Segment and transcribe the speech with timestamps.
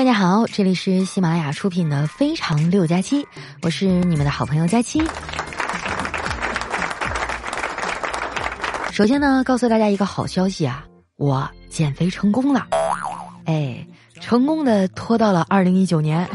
[0.00, 3.22] 大家好，这里是喜马拉雅出品的《非常六加七》，
[3.60, 5.02] 我是你们的好朋友佳期。
[8.90, 10.86] 首先呢，告诉大家一个好消息啊，
[11.18, 12.66] 我减肥成功了，
[13.44, 13.86] 哎，
[14.22, 16.26] 成功的拖到了二零一九年。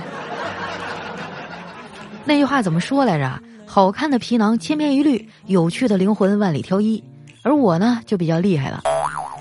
[2.24, 3.42] 那句话怎么说来着？
[3.66, 7.04] 好看的皮囊千篇一律，有趣的灵魂万里挑一。
[7.42, 8.84] 而我呢，就比较厉害了，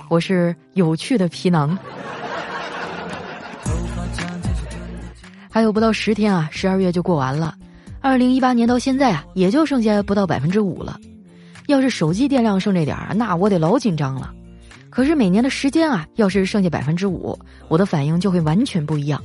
[0.09, 1.79] 我是有趣的皮囊。
[5.55, 7.55] 还有不到十天啊，十二月就过完了。
[8.01, 10.99] 二零一八年到现在啊，也就剩下不到百分之五了。
[11.67, 14.33] 要是手机电量剩这点儿，那我得老紧张了。
[14.91, 19.23] 可是每年的时间啊，要是剩下百分之五，我的反应就会完全不一样。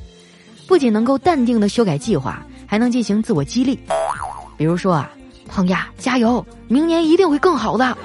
[0.67, 3.79] 不仅能够淡定的修改计划，还能进行自我激励。
[4.55, 5.09] 比如说啊，
[5.47, 7.97] 胖丫加油，明年一定会更好的。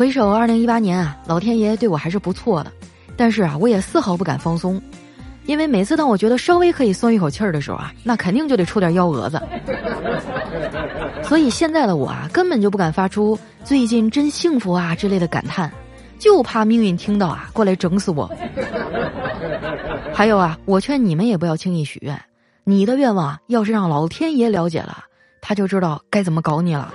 [0.00, 2.72] 回首二零一八年啊，老天爷对我还是不错的，
[3.18, 4.80] 但是啊，我也丝毫不敢放松，
[5.44, 9.38] 因为每次当我觉得稍微可以松一口气儿的时候啊，那肯定就得出点幺蛾子。
[11.22, 15.70] 所以现在的我啊，根本就不敢发出“最近真幸福啊”之类的感叹，
[16.18, 18.26] 就怕命运听到啊，过来整死我。
[20.14, 22.18] 还有啊，我劝你们也不要轻易许愿，
[22.64, 25.04] 你的愿望要是让老天爷了解了，
[25.42, 26.90] 他就知道该怎么搞你了。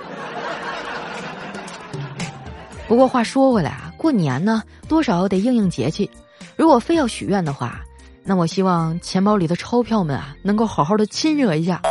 [2.88, 6.08] 不过话说回来啊，过年呢，多少得应应节气。
[6.54, 7.80] 如果非要许愿的话，
[8.22, 11.82] 那我希望钱包里的钞票们啊，能够好好的亲热一下，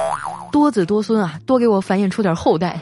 [0.54, 2.80] 多子多孙啊，多给我繁衍出点后代。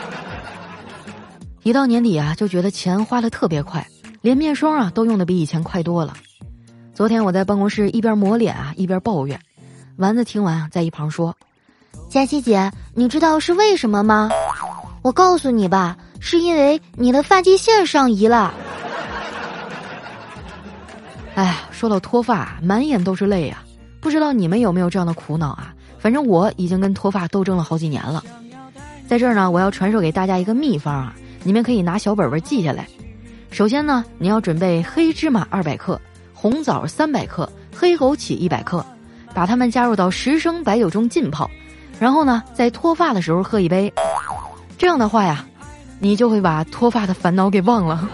[1.64, 3.86] 一到年底啊，就觉得钱花的特别快，
[4.20, 6.14] 连面霜啊都用的比以前快多了。
[6.94, 9.40] 昨天我在办公室一边抹脸啊，一边抱怨。
[9.96, 11.34] 丸子听完在一旁说
[12.10, 14.28] ：“佳琪姐，你知道是为什么吗？
[15.00, 18.54] 我告诉你吧。”是因为你的发际线上移了。
[21.34, 23.64] 哎呀，说到脱发，满眼都是泪啊！
[24.00, 25.74] 不知道你们有没有这样的苦恼啊？
[25.98, 28.22] 反正我已经跟脱发斗争了好几年了。
[29.08, 32.86] 在这儿呢，我要传授给大家一个秘方啊，你们可以拿小本本记下来。
[33.50, 36.00] 首先呢，你要准备黑芝麻二百克、
[36.34, 38.84] 红枣三百克、黑枸杞一百克，
[39.32, 41.50] 把它们加入到十升白酒中浸泡，
[41.98, 43.92] 然后呢，在脱发的时候喝一杯。
[44.76, 45.46] 这样的话呀。
[46.00, 48.08] 你就会把脱发的烦恼给忘了。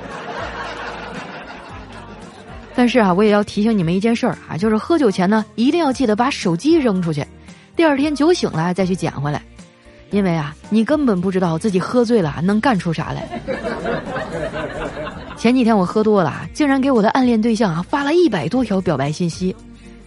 [2.75, 7.25] 但是啊，我也要提醒你们一件事儿啊，就是喝酒前呢，一定要记得把手机扔出去，
[7.75, 9.41] 第二天酒醒了再去捡回来，
[10.11, 13.27] 因为啊，你根本不知道自己喝醉了能干出啥来。
[15.39, 19.57] 前几天我喝多了，竟然给我的暗恋对象啊发了一百多条表白信息，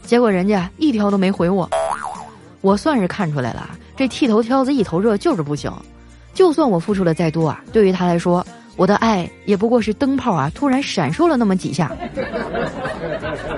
[0.04, 1.68] 结果人家一条都没回我，
[2.62, 5.72] 我算是看出来了，这剃头挑子一头热就是不行。
[6.40, 8.46] 就算我付出的再多啊，对于他来说，
[8.78, 11.92] 我的爱也不过是灯泡啊，突然闪烁了那么几下。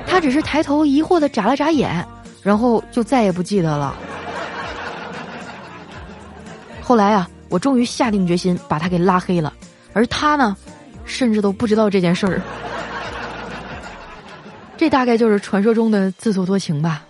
[0.07, 2.03] 他只是抬头疑惑的眨了眨眼，
[2.41, 3.95] 然后就再也不记得了。
[6.81, 9.53] 后来啊，我终于下定决心把他给拉黑了，
[9.93, 10.57] 而他呢，
[11.05, 12.41] 甚至都不知道这件事儿。
[14.75, 17.05] 这大概就是传说中的自作多情吧。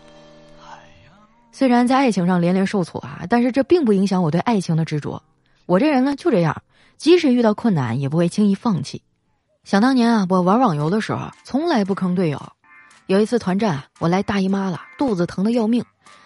[1.53, 5.23] 虽然在爱情上连连受挫啊，但是这并不影响我对爱情的执着。
[5.65, 6.61] 我这人呢就这样，
[6.97, 9.01] 即使遇到困难也不会轻易放弃。
[9.63, 12.41] 想当年啊，我玩网游的时候从来不坑队友。
[13.07, 15.83] 有一次团战，我来大姨妈了，肚子疼的要命，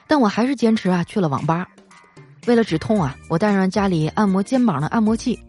[0.08, 1.68] 但我还是坚持啊去了网吧。
[2.48, 5.40] 为了止痛啊，我带上家里按摩肩膀的按摩器。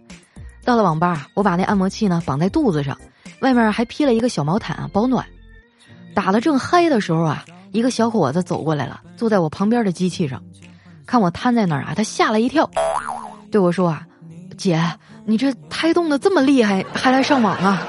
[0.64, 2.98] 到了网吧，我把那按摩器呢绑在肚子上，
[3.40, 5.24] 外面还披了一个小毛毯啊保暖。
[6.14, 10.42] 打的正嗨的时候啊，一个小伙子走过来了，坐在我旁边的机器上，
[11.06, 12.68] 看我瘫在那儿啊，他吓了一跳。
[13.50, 14.02] 对我说啊，
[14.56, 14.80] 姐，
[15.24, 17.82] 你这胎动的这么厉害，还来上网啊？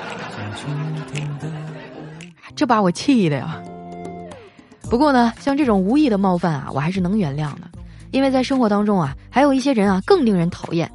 [2.55, 3.61] 这把我气的呀。
[4.89, 7.67] 不过呢，像这种无意的冒犯啊，我还是能原谅的，
[8.11, 10.89] 因为在生活当中啊，还有一些人啊更令人讨厌。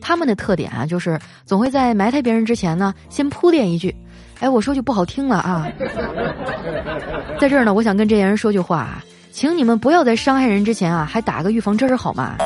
[0.00, 3.94] 他们的特点啊，就是总会在埋汰别人之前呢，先铺垫一句
[4.40, 5.66] ：“哎，我说句不好听了啊。”
[7.40, 12.36] 在这儿呢，我想跟这些人说句话啊，请你们不要在伤害人之前啊，还打个预防针儿好吗？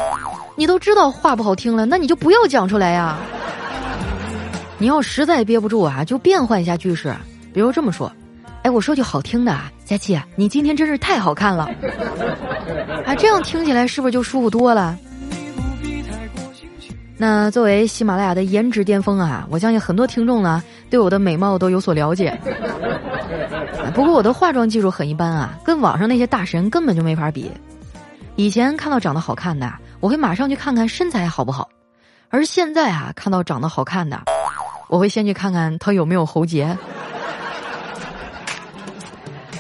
[0.59, 3.17] 你都知道话不好听了，那你就不要讲出来呀。
[4.77, 7.15] 你要实在憋不住啊，就变换一下句式，
[7.55, 8.11] 比如这么说
[8.65, 11.71] ：“哎，我说句好听的啊，佳琪，你今天真是太好看了。”
[13.07, 14.99] 啊，这样听起来是不是就舒服多了？
[17.17, 22.37] 那作为喜马拉雅的颜值巅峰啊，我相信很多听众呢对我的美貌都有所了解。
[23.95, 27.49] 不过我的化妆技术很一般啊，跟网上那些大神根本就没法比。
[28.35, 29.73] 以前看到长得好看的。
[30.01, 31.69] 我会马上去看看身材好不好，
[32.29, 34.23] 而现在啊，看到长得好看的，
[34.89, 36.77] 我会先去看看他有没有喉结。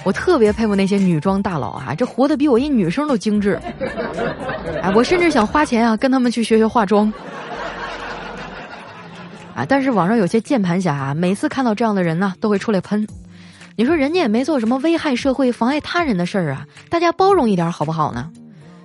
[0.04, 3.60] 我特别佩服那些女装大佬啊，这活得比我一女生都精致。
[4.80, 7.12] 哎，我甚至想花钱啊，跟他们去学学化妆。
[9.54, 13.06] 啊，但是网上有些键盘侠啊，每次看到这样的人呢，都会出来喷。
[13.74, 18.30] 你说人家也没做什么危害社会、妨碍他人的事儿啊，大家包容一点好不好呢？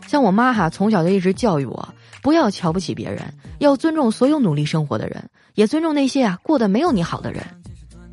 [0.07, 1.89] 像我妈哈，从小就一直教育我，
[2.21, 3.21] 不要瞧不起别人，
[3.59, 5.23] 要尊重所有努力生活的人，
[5.55, 7.44] 也尊重那些啊过得没有你好的人。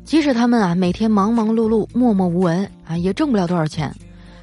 [0.03, 3.93] 即使他们啊每天忙忙碌碌、默默无闻啊，也挣不了多少钱，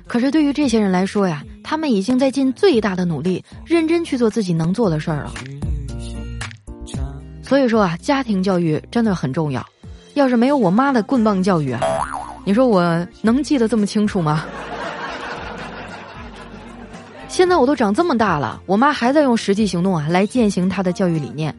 [0.07, 5.33] 可是对于这些人来说呀，他们已经在尽最大的努力，认真去做自己能做的事儿了。
[7.43, 9.65] 所以说啊，家庭教育真的很重要。
[10.15, 11.81] 要是没有我妈的棍棒教育啊，
[12.45, 14.45] 你说我能记得这么清楚吗？
[17.39, 21.55] 现在我都长这么大了，我妈还在用实际行动啊来践行她的教育理念。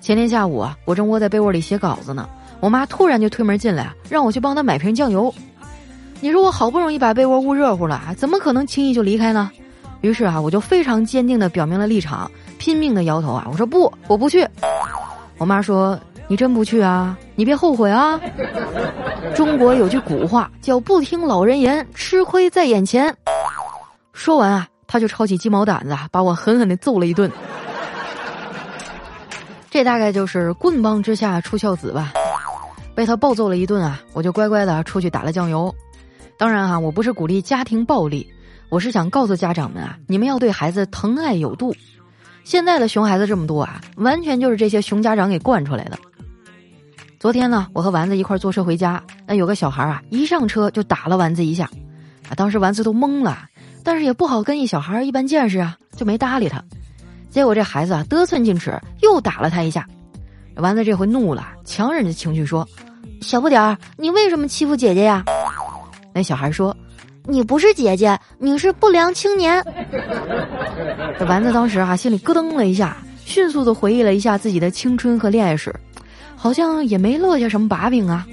[0.00, 2.28] 前天下午啊，我正窝在被窝里写稿子呢。
[2.60, 5.34] 我妈突然就推门进来，让我去帮她买瓶酱油。
[6.20, 9.50] 你说我好不容易把被窝捂热乎了，怎么可能轻易就离开呢？
[10.02, 14.46] 于是啊，我就非常坚定地表明了立场，拼命地摇头啊，我说不，我不去。
[15.36, 15.98] 我妈说
[16.30, 17.18] ：“你真不去啊？
[17.34, 18.20] 你别后悔啊！”
[19.34, 23.12] 中国有句古话叫“不听老人言，吃亏在眼前”。
[24.14, 27.32] 说完啊，他就抄起鸡毛掸子，把我狠狠的揍了一顿。
[29.70, 32.12] 这大概就是棍棒之下出孝子吧。
[32.94, 35.74] 被他暴揍了一顿啊，我就乖乖的出去打了酱油。
[36.36, 38.30] 当然哈，我不是鼓励家庭暴力，
[38.68, 41.74] 我是想告诉家长们啊，你们要对孩子疼爱有度。
[42.44, 45.98] 现在的熊孩子这么多啊，完全就是这些熊家长给惯出来的。
[47.18, 51.64] 昨天呢，我和丸子一块坐车回家，那有个小孩啊，一上车就打了丸子一下，
[52.28, 53.46] 啊，当时丸子都懵了，
[53.84, 56.62] 但是也不好跟一小孩一般见识啊，就没搭理他。
[57.30, 59.86] 结果这孩子啊，得寸进尺，又打了他一下。
[60.56, 62.68] 丸子这回怒了，强忍着情绪说
[63.22, 65.24] ：“小不点儿，你为什么欺负姐姐呀？”
[66.12, 66.76] 那小孩说
[67.24, 69.64] ：“你不是姐姐，你是不良青年。”
[71.18, 75.74] 这丸子当时啊，心里咯噔了一下，迅速的回忆了一下自己的青春和恋爱史，
[76.36, 78.26] 好像也没落下什么把柄啊。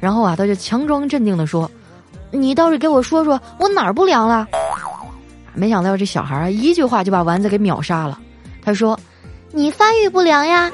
[0.00, 1.70] 然后啊，他就强装镇定的说
[2.32, 4.48] ：“你倒是给我说说，我哪儿不良了？”
[5.56, 8.20] 没想到这小孩一句话就把丸子给秒杀了。
[8.62, 8.98] 他说
[9.50, 10.70] ：“你发育不良呀。”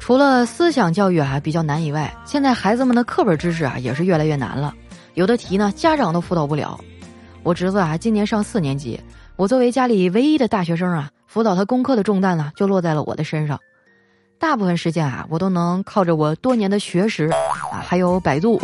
[0.00, 4.74] 除了思想教育啊比较难以外，现在孩子们的课本知识啊也是越来越难了。
[5.14, 6.78] 有的题呢，家长都辅导不了。
[7.42, 9.00] 我侄子啊今年上四年级，
[9.36, 13.58] 我作为家里唯一的大学生啊，辅导他功课的重担呢就落在了我的身上。
[14.38, 17.24] 大部分时间啊，我都能靠着我多年的学识
[17.72, 18.60] 啊，还有百度，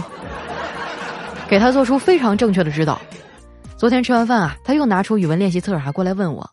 [1.49, 3.01] 给他做出非常正确的指导。
[3.77, 6.49] 昨天吃完饭啊，他又拿出语文练习册啊过来问我：“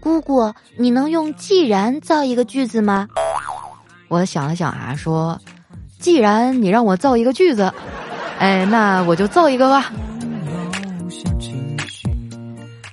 [0.00, 3.08] 姑姑，你能用既然造一个句子吗？”
[4.08, 5.40] 我想了想啊，说
[5.98, 7.72] ：“既然你让我造一个句子，
[8.38, 9.90] 哎，那我就造一个吧。”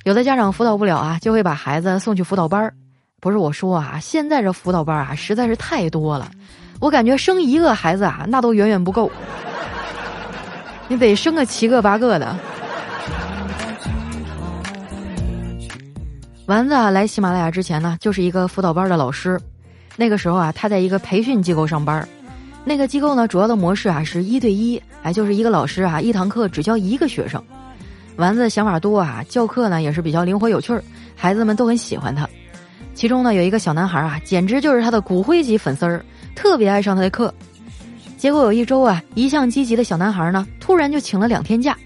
[0.06, 2.74] 有的家长辅导不了啊，就会把孩子送去辅导班儿。
[3.26, 6.30] 不是我说啊，现在这辅导班啊实在是太多了，
[6.80, 9.12] 我感觉生一个孩子啊那都远远不够，
[10.88, 12.38] 你得生个七个八个的。
[16.46, 19.42] 丸子啊来喜马拉雅之前呢，就是一个辅导班的老师。
[19.96, 22.08] 那个时候啊，他在一个培训机构上班，
[22.64, 27.44] 那个机构呢，主要的模式啊是一对一，哎，就是一个老师啊，一堂课只教一个学生。
[28.18, 30.84] 丸子想法多啊，教课呢也是比较灵活有趣儿，
[31.16, 32.30] 孩子们都很喜欢他。
[32.96, 37.32] 其中呢有一个小男孩啊，简直就是他的骨灰级粉丝儿，特别爱上他的课。
[38.18, 41.78] 结果有一周啊，一向积极的小男孩呢，突然就请了两天假，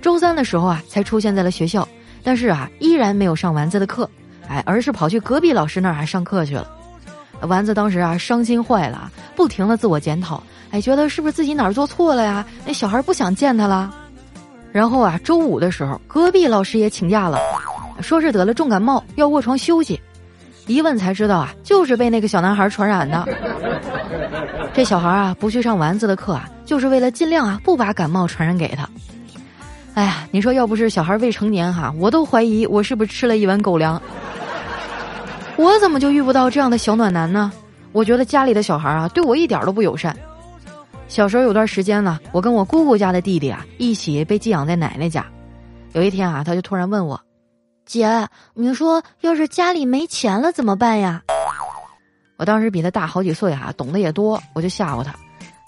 [0.00, 1.86] 周三的时候啊才出现在了学校，
[2.22, 4.08] 但是啊依然没有上丸子的课，
[4.48, 6.66] 哎，而是跑去隔壁老师那儿还上课去了。
[7.42, 12.44] 丸子当时啊，伤心坏了，不停的自我检讨，哎，觉得是不是自己哪儿做错了呀？
[12.64, 13.94] 那小孩不想见他了。
[14.72, 17.38] 然后啊，周五的时候，隔壁老师也请假了，
[18.00, 20.00] 说是得了重感冒，要卧床休息。
[20.66, 23.26] 一问才知道啊，就是被那个小男孩传染的。
[24.72, 28.88] 这小孩啊，不去上丸子的课啊，就是为了尽量啊，不把感冒传染给他。
[29.94, 34.00] 哎呀，你说要不是小孩未成年哈，我都怀疑我是不是吃了一碗狗粮。
[35.56, 37.52] 我怎么就遇不到这样的小暖男呢？
[37.92, 40.16] 我觉得家里的小孩啊，对我一点都不友善。
[41.06, 45.24] 小时候有段时间呢，我跟我姑姑家的弟弟啊一起被寄养在奶奶家。
[45.92, 47.20] 有一天啊，他就突然问我
[47.86, 51.22] ：“姐，你说要是家里没钱了怎么办呀？”
[52.36, 55.14] 我当时比他大好几岁啊，懂得也多，我就吓唬他：“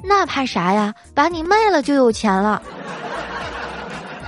[0.02, 0.92] 那怕啥呀？
[1.14, 2.60] 把你卖了就有钱了。”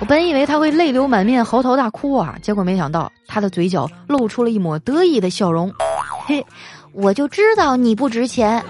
[0.00, 5.74] 我本以为他会泪流满面、嚎啕大哭啊，结果没想到他的嘴角露出了一抹得意的笑容。
[6.26, 6.46] 嘿，
[6.92, 8.64] 我就知道你不值钱。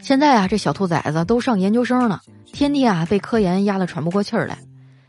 [0.00, 2.20] 现在啊，这小兔崽子都上研究生了，
[2.54, 4.56] 天天啊被科研压得喘不过气儿来。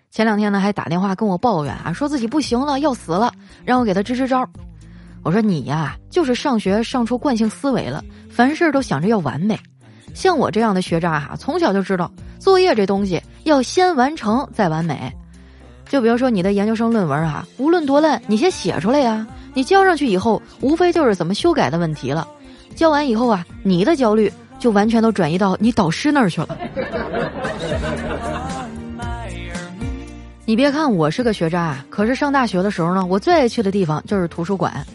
[0.09, 3.31] 前两天呢，还打电话跟我抱怨啊，说自己不行了，要死了，
[3.63, 4.49] 让我给他支支招。
[5.21, 9.59] 我说你呀，就是上学上出惯性思维了，凡事都想着要完美。
[10.15, 15.11] 像我这样的学渣哈，从小就知道作业这东西要先完成再完美。
[15.87, 19.27] 就比如说你的研究生论文啊，无论多烂，你先写出来呀。
[19.53, 22.27] 你交上去以后，无非就是怎么修改的问题了。
[22.75, 24.31] 交完以后啊，你的焦虑。
[24.59, 26.57] 就完全都转移到你导师那儿去了。
[30.45, 34.85] 你别看我是个学渣，可是上大学的时候呢，我最爱去的地方就是图书馆。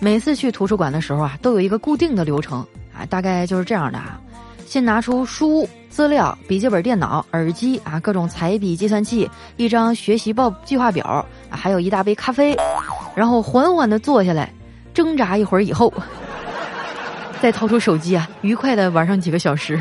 [0.00, 4.18] 每次去图书馆的时候啊，都有一个固定的流程啊，大概就是这样的啊：
[4.66, 12.56] 先拿出书、资料、笔记本电脑、耳机啊，各种彩笔、计算器，一张学习报计划表，还有一大杯咖啡，
[13.14, 14.52] 然后缓缓的坐下来，
[14.92, 15.92] 挣扎一会儿以后。
[17.40, 19.80] 再掏出手机啊，愉快的玩上几个小时。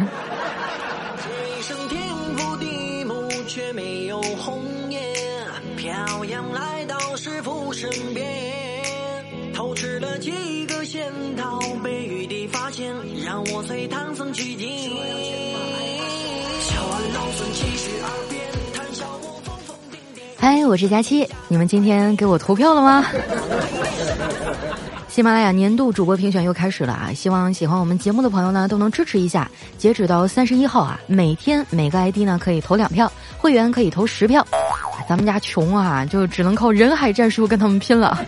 [20.38, 23.06] 嗨，我是佳期，你们今天给我投票了吗？
[25.10, 27.10] 喜马拉雅年度主播评选又开始了啊！
[27.13, 29.50] 希望喜欢我们节目的朋友呢都能支持一下。
[29.75, 34.46] 截止到三十一号啊，每天每个 ID 呢可以投两票，会员可以投十票。
[35.10, 38.24] 咱们家穷啊，就只能靠人海战术跟他们拼了。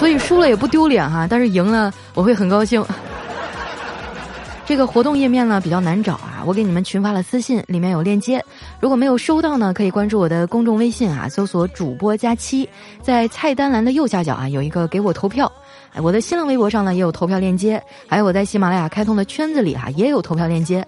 [0.00, 2.84] 所以输了也不丢脸哈，但是赢了我会很高兴。
[4.66, 8.44] 这个活动页面呢比较难找啊，我给你们群发了私信，里面有链接。
[8.80, 12.68] 如果没有收到呢，可以关注我的公众微信啊，搜索主播加七，
[13.02, 15.50] 在菜单栏的右下角啊有一个给我投票。
[15.94, 20.86] 哎，我的新浪微博上呢也有投票链接，还有我在喜马拉雅开通的圈子里啊也有投票链接，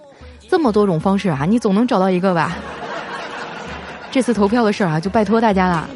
[0.49, 2.57] 这么多种方式啊，你总能找到一个吧？
[4.11, 5.89] 这次投票的事儿啊，就拜托大家了。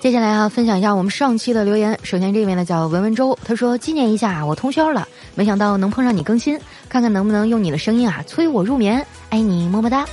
[0.00, 1.98] 接下来啊，分享一下我们上期的留言。
[2.02, 6.58] 首先这位呢叫文文周，他说纪念一下我通宵了，没想到能碰上你更新，
[6.94, 10.06] 看看能不能用你的声音啊催我入眠，爱你么么哒。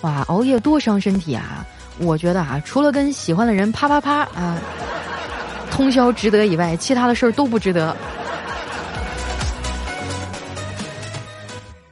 [0.00, 1.64] 哇，熬夜多伤身体啊！
[2.00, 4.58] 我觉得啊，除了跟喜欢的人啪啪啪啊。
[5.70, 7.96] 通宵值得以外，其他的事儿都不值得。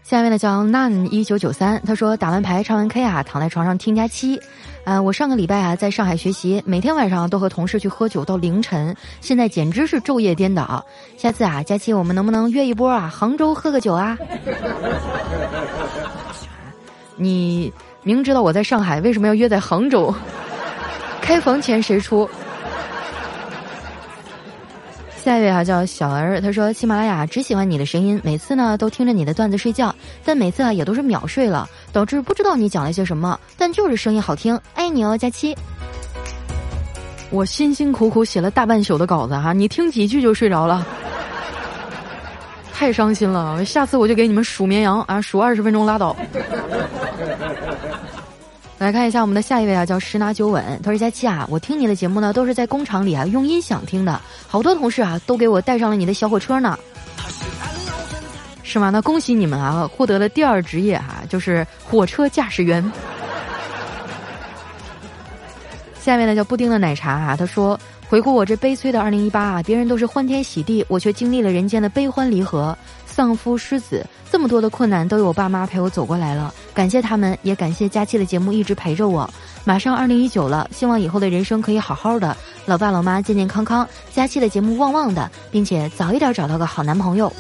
[0.03, 4.41] 下面呢叫 nan 一九九三，他说打完牌唱完 K 啊，躺在床上听佳期。
[4.87, 10.87] 啊，我上个礼拜啊在上海学习，每天晚上都和同事去喝酒到凌晨，现在简直是昼夜颠倒。
[11.17, 13.13] 下次啊，佳期我们能不能约一波啊？
[13.13, 14.17] 杭州喝个酒啊？
[17.19, 17.73] 你
[18.05, 20.15] 明知道我在上海，为什么要约在杭州？
[21.21, 22.31] 开房钱谁出？
[25.17, 29.93] 下一位啊叫小儿，他说喜马拉雅只喜欢你的声音，每次呢都听着你的段子睡觉，
[30.25, 35.57] 但每次啊也都是秒睡了，导致不知道你讲了些什么，但就是声音好听，爱你哦，佳期。
[37.31, 40.87] 我辛辛苦苦写了大半宿的稿子哈，你听几句就睡着了，
[42.71, 46.15] 太伤心了，下次我就给你们数绵羊啊，数二十分钟拉倒。
[48.77, 50.79] 来看一下我们的下一位啊，叫十拿九稳。
[50.83, 56.79] 他说：“佳期啊，我听你的节目呢，都是在工厂里啊用音响听的，好多同事啊都给我带上了你的小火车呢，
[58.69, 58.91] 是吗？
[58.91, 62.83] 那恭喜你们啊，获得了第二职业哈，就是火车驾驶员。
[66.03, 67.79] ”下面呢叫布丁的奶茶啊，他说
[68.11, 79.31] ：“回顾我这悲催的二零一八啊，别人都是欢天喜地，我却经历了人间的悲欢离合。”丧夫失子，这么多的困难都有我爸妈陪我走过来了，感谢他们，也感谢佳期的节目一直陪着我。
[79.65, 87.33] 马上二零一九了，希望以后的人生可以好好的，老爸老妈健健康康，佳期的节目旺旺的，并且早一点找到个好男朋友。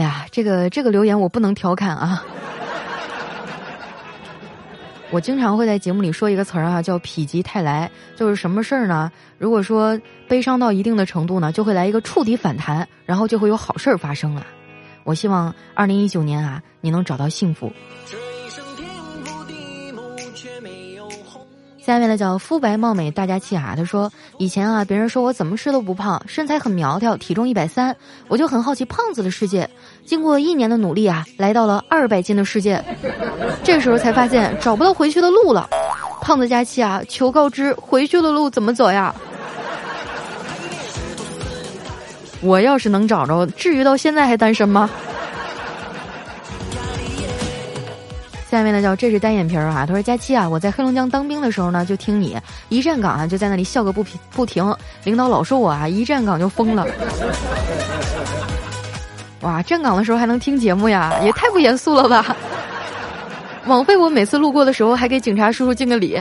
[0.00, 2.24] 哎呀，这个这个留言我不能调侃啊。
[5.12, 9.12] 我经常会在节目里说一个词儿啊，叫“否极泰来”，就是什么事儿呢？
[9.36, 14.46] 如果说悲伤到一定的程度呢，就会来一个触底反弹，然后就会有好事儿发生啊！
[15.04, 17.70] 我希望二零一九年啊，你能找到幸福。
[21.82, 27.96] 下面呢叫肤白貌美大家气啊，他说以前啊，别人说我怎么吃都不胖，身材很苗条，体重一百三，
[28.28, 29.68] 我就很好奇胖子的世界。
[30.04, 32.82] 经过一年的努力啊，来到了二百斤的世界，
[33.62, 35.68] 这时候才发现找不到回去的路了。
[36.20, 39.14] 胖子佳期啊，求告知回去的路怎么走呀？
[42.42, 44.90] 我要是能找着，至于到现在还单身吗？
[48.50, 52.36] 下面呢叫这是单眼皮儿啊，他说佳期啊，我在黑龙江当兵的时候呢，就听你
[52.68, 56.84] 一站岗啊，就在那里笑个不平不停，领导老说我啊一站岗就疯了。
[59.40, 62.36] 哇，站岗的时候还能听节目呀，也太不严肃了吧！
[63.66, 66.20] 枉费我每次路过的时候还给警察叔叔敬个礼。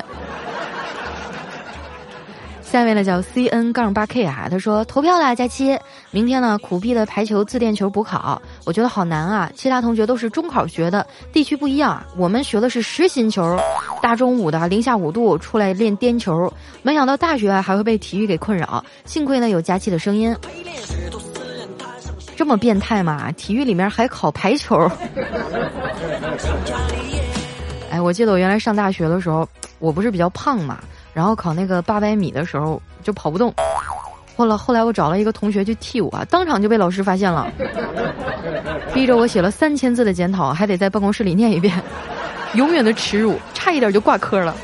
[2.62, 5.76] 下面呢叫 C N 杠八 K 啊，他说投票啦，佳期，
[6.12, 9.52] 明天呢苦逼的排球自垫球补考，我觉得好难啊。
[9.56, 13.60] 其他同学都是中考学的，地区不一样，我们学的是实心球，
[14.04, 20.36] 大中午的零下五度出来练颠球，没想到大学还会被体育给困扰，幸亏呢有佳期的声音。
[22.40, 23.30] 这么变态吗？
[23.34, 24.78] 体育里面还考排球？
[27.92, 29.46] 哎，我记得我原来上大学的时候，
[29.78, 30.80] 我不是比较胖嘛。
[31.14, 33.54] 然后考那个八百米的时候就跑不动，
[34.38, 37.52] 后来后来我找了一个同学去替我，当场就被老师发现了，
[38.96, 41.84] 逼着我写了三千字的检讨，还得在办公室里念一遍，
[42.54, 44.56] 永远的耻辱，差一点就挂科了。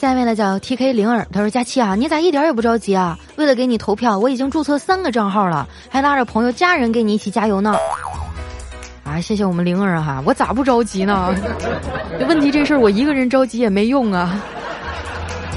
[0.00, 3.18] 下面呢叫 T K 灵儿，他说佳期啊，你咋一点也不着急啊？
[3.34, 7.74] 为了给你投票，我已经注册三个账号了，还拉着朋友家人给你一起加油呢。
[9.02, 11.34] 啊，谢谢我们灵儿哈，我咋不着急呢？
[12.16, 14.40] 这 问题这事儿我一个人着急也没用啊。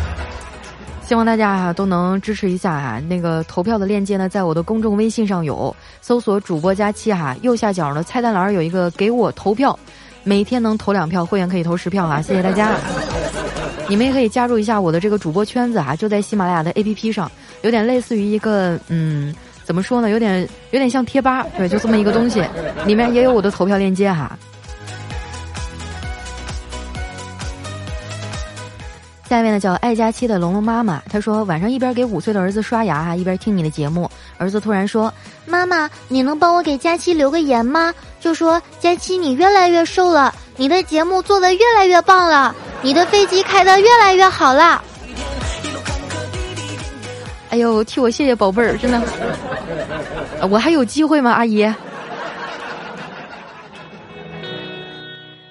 [1.06, 9.78] 希望大家啊都能支持一下啊，那个投票的链接呢，在我的公众微信上有，搜索主播佳期哈，右下角的菜单栏有一个给我投票，
[10.24, 12.76] 每天能投两票，会员可以投十票哈，谢谢大家。
[13.88, 17.30] 你们也可以加入一下我的这个主播圈子啊，就在喜马拉雅的 APP 上，
[17.62, 19.34] 有点类似于一个嗯。
[19.64, 20.10] 怎么说呢？
[20.10, 22.44] 有点有点像贴吧，对，就这么一个东西，
[22.86, 24.38] 里面也有我的投票链接哈。
[29.32, 34.12] 下面呢叫爱佳期的龙龙妈妈，她说晚上一边给五岁的儿子刷牙哈，一边听你的节目。
[34.38, 35.10] 儿子突然说
[35.48, 37.94] ：“妈妈，你能帮我给佳期留个言吗？
[38.20, 44.84] 就说佳期你越来越瘦了，你的节目做的越来越棒了，你的飞机开的越来越好了。”
[47.52, 49.02] 哎呦，替我谢谢宝贝儿，真的，
[50.50, 51.74] 我还有机会吗，阿姨？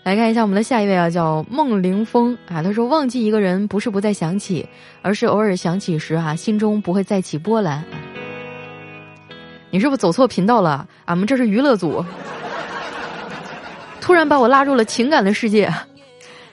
[0.03, 4.67] 来看一下我们的下一位啊，叫孟凌峰啊，他说忘记一个人不是不再想起，
[5.03, 7.85] 而是偶尔想起时啊，心中不会再起波澜。
[9.71, 10.89] 你是不是走错频道了？
[11.05, 12.05] 俺们这是娱乐组，
[14.01, 15.73] 突然把我拉入了情感的世界。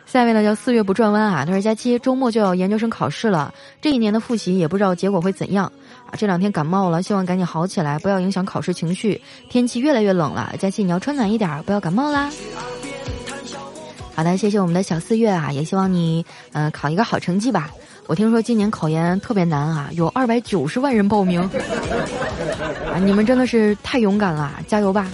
[0.05, 5.65] 下一位呢叫四月不转弯啊，他说佳期周末就要研究生考试了，这一年的复习也不知道结果会怎样
[6.05, 6.13] 啊。
[6.17, 9.19] 这两天感冒了，希望赶紧好起来，不要影响考试情绪。
[9.49, 12.29] 天气越来越冷了，佳期你要穿暖一点，不要感冒啦。
[14.17, 17.69] 好的，谢谢我们的小四月啊，也希望你嗯考一个好成绩吧。
[18.08, 21.39] 我听说今年考研特别难啊，有二百九十万人报名
[22.91, 25.08] 啊，你们真的是太勇敢了，加油吧。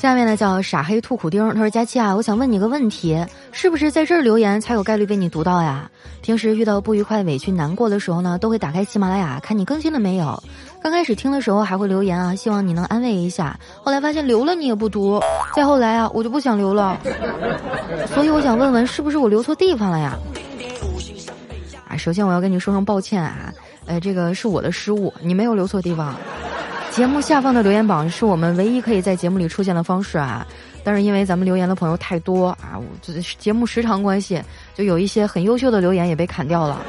[0.00, 5.88] 下面呢叫傻黑兔苦丁，他说佳期啊，我想问你个问题，是不是在这儿留言才有概率被你读到呀？
[6.30, 10.40] 平时遇到不愉快、委屈、难过的时候呢，都会打开喜马拉雅看你更新了没有。
[10.80, 13.58] 刚开始听的时候还会留言啊，希望你能安慰一下。
[13.82, 15.20] 后来发现留了你也不读，
[15.56, 16.96] 再后来啊，我就不想留了。
[18.14, 20.16] 所以我想问问，是不是我留错地方了呀？
[21.88, 23.52] 啊，首先我要跟你说声抱歉啊，
[23.86, 26.14] 呃，这个是我的失误，你没有留错地方。
[26.92, 30.46] 节目下方的留言榜是我们唯一可以在节目里出现的方式啊，
[30.82, 34.42] 但是因为咱们留言的朋友太多啊，我这节目时长关系，
[34.74, 36.80] 就有一些很优秀的留言也被砍掉了。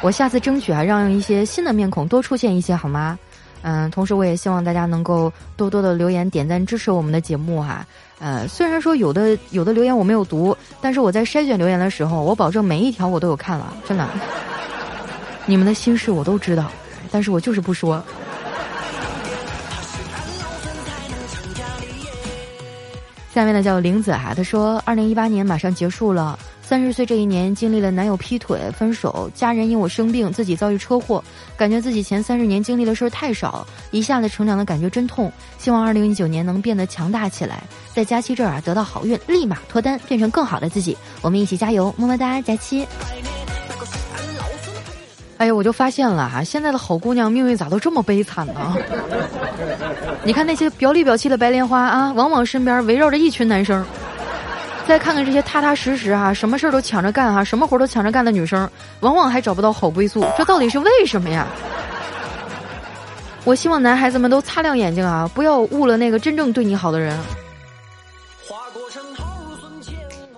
[0.00, 3.18] 我下次争取啊，让一些新的面孔多出现一些，好吗？
[3.62, 7.86] 嗯，同时我也希望大家能够多多的留言点赞支持我们的节目哈。
[8.18, 14.06] 呃，虽然说有的有的留言我没有读，但是我在筛选留言的时候，我保证每一条我都有看了，真的。
[15.46, 16.70] 你们的心事我都知道，
[17.10, 18.04] 但是我就是不说。
[23.34, 31.22] 下面呢叫玲子啊，她说，二零一八年马上结束了，三十岁这一年经历了男友劈腿、分手，家人因我生病，自己遭遇车祸，
[31.56, 35.32] 感觉自己前三十年经历的事儿太少，一下子成长的感觉真痛。
[35.58, 40.96] 希望二零一九年能变得强大起来，在佳期这儿啊得到好运，立马脱单，变成更好的自己。
[41.20, 42.86] 我们一起加油，么么哒，佳期。
[45.36, 48.76] 哎呀，我就发现了哈，现在的好姑娘命运咋都这么悲惨呢？
[50.22, 53.82] 你看那些表里表气的白莲花啊，往往身边围绕着一群男生；
[54.86, 58.68] 再看看这些踏踏实实哈，什么事儿都抢着干哈，什么活都抢着干的女生，
[59.00, 60.24] 往往还找不到好归宿。
[60.38, 61.46] 这到底是为什么呀？
[63.44, 67.18] 我希望男孩子们都擦亮眼睛啊，不要误了那个真正对你好的人。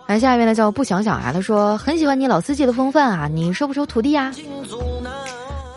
[0.07, 4.33] 来，下一位呢叫不想想啊，他说很喜欢你老司机的风范啊，你收不收徒弟呀？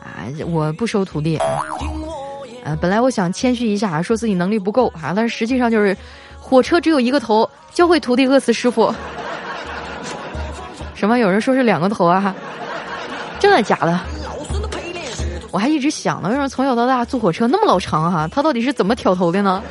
[0.03, 1.39] 啊，我不收徒弟。
[2.63, 5.97] 呃，本来我想谦虚一下，说自己能力不够啊，但是实际上就是
[6.39, 8.93] 火车只有一个头，教会徒弟饿死师傅。
[10.93, 11.17] 什么？
[11.17, 12.35] 有人说是两个头啊？
[13.39, 13.99] 真的假的？
[15.51, 18.27] 我还一直想呢，为什么从小到大坐火车那么老长哈？
[18.27, 19.63] 他到底是怎么挑头的呢？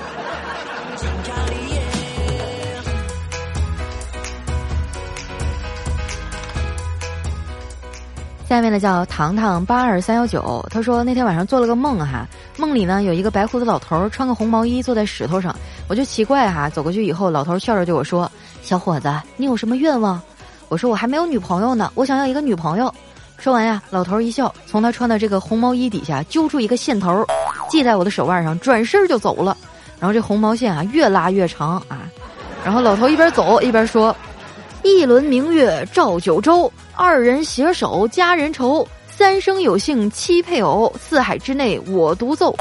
[8.49, 15.55] 下面呢叫糖糖八二三幺九，他说那天晚上做了个梦哈，梦里呢有一个白胡子老头穿个红毛衣坐在石头上，
[15.87, 18.31] 我就奇怪哈，走过去以后，老头笑着对我说
[18.63, 20.19] ：“小伙子，你有什么愿望？”
[20.71, 22.91] 我说：“我还没有女朋友呢，我想要一个女朋友。”
[23.37, 27.23] 说完呀，老头一笑，从他穿的这个红毛衣底下揪出一个线头，
[27.71, 29.55] 系在我的手腕上，转身就走了。
[30.01, 32.09] 然后这红毛线啊越拉越长啊，
[32.65, 34.17] 然后老头一边走一边说
[34.83, 38.87] ：“一轮明月照九州，二人携手佳人愁。
[39.09, 42.55] 三生有幸七配偶，四海之内我独奏。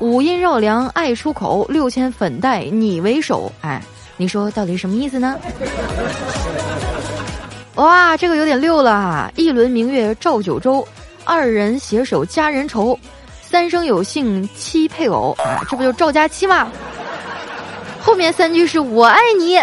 [0.00, 3.82] 五音绕梁爱出口，六千粉黛你为首。”哎，
[4.16, 5.36] 你说到底什么意思呢？
[7.74, 9.32] 哇，这个有点溜了！
[9.34, 10.86] 一轮明月照九州，
[11.24, 12.96] 二人携手佳人愁，
[13.42, 16.68] 三生有幸七配偶啊，这不就赵佳期吗？
[18.00, 19.58] 后面三句是我爱你，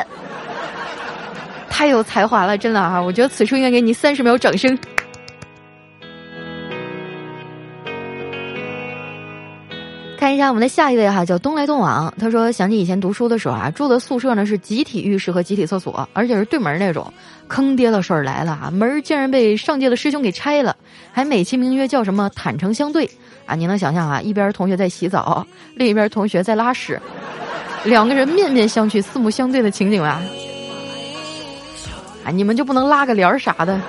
[1.76, 3.02] 太有才华了，真的啊！
[3.02, 4.78] 我觉得此处应该给你三十秒掌声。
[10.20, 12.14] 看一下我们的下一位哈，叫东来东往。
[12.20, 17.12] 他说想起以前读书的时候啊，住的宿舍呢是集体浴室和集体厕所，而且是对门那种。
[17.48, 20.76] 坑爹的事儿来了啊，门竟然被上届的师兄给拆了，
[21.12, 23.10] 还美其名曰叫什么坦诚相对
[23.48, 23.56] 啊！
[23.56, 27.02] 你能想象啊，一边同学在洗澡，另一边同学在拉屎，
[27.84, 30.02] 两个人面面相觑、四目相对的情景！
[30.02, 30.22] 啊，
[32.32, 33.80] 你们就不能拉个帘儿啥的？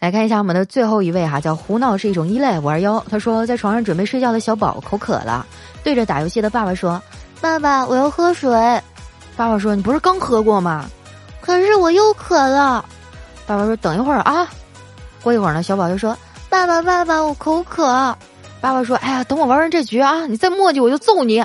[0.00, 3.02] 来看一下我们的最后一位哈，叫胡闹是一种依赖五二幺。
[3.10, 5.46] 他说，在床上准备睡觉的小宝口渴了，
[5.82, 7.00] 对着打游戏的爸爸说
[7.40, 8.50] ：“爸爸，我要喝水。”
[9.34, 10.84] 爸爸说：“你不是刚喝过吗？”
[11.40, 12.84] 可是我又渴了。
[13.46, 14.46] 爸爸说：“等一会儿啊。”
[15.24, 16.14] 过一会儿呢，小宝就说
[16.50, 18.14] ：“爸爸，爸爸，我口渴。”
[18.64, 21.44] 爸爸说：“哎呀，等我玩完这局啊，你再磨叽我就揍你。”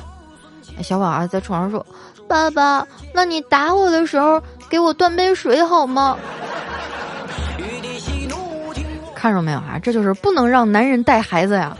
[0.81, 1.85] 小宝啊，在床上说
[2.29, 6.17] ：“爸爸，那你打我的时候给我端杯水好吗？”
[9.13, 9.77] 看着没有啊？
[9.83, 11.75] 这就是不能让男人带孩子呀。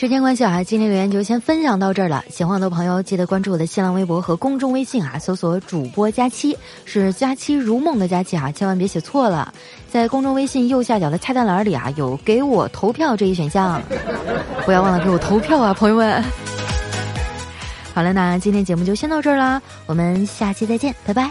[0.00, 2.24] 时间关系啊，今天留言就先分享到这儿了。
[2.30, 9.52] 喜欢我的朋友记得关注我的新浪微博和公众微信啊，搜索“主播佳期”，是“佳期如梦”的佳期啊，千万别写错了。
[9.90, 13.78] 在公众微信右下角的菜单栏里啊，有给我投票这一选项，
[14.64, 16.24] 不要忘了给我投票啊，朋友们。
[17.92, 21.30] 好了，那今天节目就先到这儿啦，我们下期再见，拜拜。